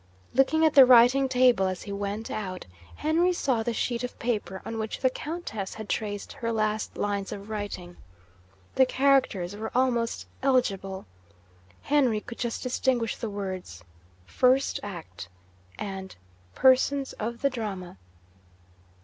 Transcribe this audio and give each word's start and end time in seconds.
Looking 0.33 0.65
at 0.65 0.73
the 0.73 0.83
writing 0.83 1.29
table 1.29 1.67
as 1.67 1.83
he 1.83 1.91
went 1.91 2.31
out, 2.31 2.65
Henry 2.95 3.31
saw 3.33 3.61
the 3.61 3.71
sheet 3.71 4.03
of 4.03 4.17
paper 4.17 4.59
on 4.65 4.79
which 4.79 5.01
the 5.01 5.11
Countess 5.11 5.75
had 5.75 5.87
traced 5.89 6.33
her 6.33 6.51
last 6.51 6.97
lines 6.97 7.31
of 7.31 7.51
writing. 7.51 7.97
The 8.73 8.87
characters 8.87 9.55
were 9.55 9.69
almost 9.75 10.25
illegible. 10.41 11.05
Henry 11.83 12.19
could 12.19 12.39
just 12.39 12.63
distinguish 12.63 13.15
the 13.15 13.29
words, 13.29 13.83
'First 14.25 14.79
Act,' 14.81 15.29
and 15.77 16.15
'Persons 16.55 17.13
of 17.19 17.43
the 17.43 17.51
Drama.' 17.51 17.97